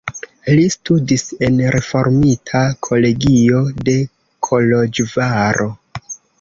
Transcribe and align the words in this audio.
Li 0.59 0.61
studis 0.75 1.25
en 1.47 1.59
reformita 1.75 2.63
kolegio 2.89 3.63
de 3.85 3.97
Koloĵvaro. 4.51 5.73